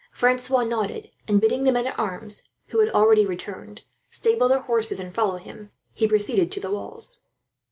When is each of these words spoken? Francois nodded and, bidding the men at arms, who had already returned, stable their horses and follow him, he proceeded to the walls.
Francois 0.11 0.63
nodded 0.63 1.11
and, 1.27 1.39
bidding 1.39 1.63
the 1.63 1.71
men 1.71 1.85
at 1.85 1.99
arms, 1.99 2.41
who 2.69 2.79
had 2.79 2.89
already 2.89 3.23
returned, 3.23 3.83
stable 4.09 4.47
their 4.47 4.61
horses 4.61 4.99
and 4.99 5.13
follow 5.13 5.37
him, 5.37 5.69
he 5.93 6.07
proceeded 6.07 6.51
to 6.51 6.59
the 6.59 6.71
walls. 6.71 7.19